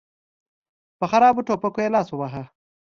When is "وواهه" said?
2.11-2.43